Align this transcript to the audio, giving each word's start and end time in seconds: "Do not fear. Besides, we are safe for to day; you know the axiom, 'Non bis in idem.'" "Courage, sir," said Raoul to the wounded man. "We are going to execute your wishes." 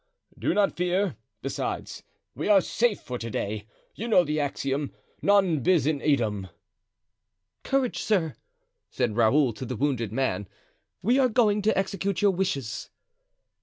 "Do 0.39 0.55
not 0.55 0.75
fear. 0.77 1.15
Besides, 1.43 2.01
we 2.33 2.47
are 2.47 2.59
safe 2.59 2.99
for 2.99 3.19
to 3.19 3.29
day; 3.29 3.67
you 3.93 4.07
know 4.07 4.23
the 4.23 4.39
axiom, 4.39 4.91
'Non 5.21 5.59
bis 5.59 5.85
in 5.85 5.99
idem.'" 6.01 6.47
"Courage, 7.63 7.99
sir," 7.99 8.35
said 8.89 9.15
Raoul 9.15 9.53
to 9.53 9.63
the 9.63 9.75
wounded 9.75 10.11
man. 10.11 10.47
"We 11.03 11.19
are 11.19 11.29
going 11.29 11.61
to 11.61 11.77
execute 11.77 12.19
your 12.23 12.31
wishes." 12.31 12.89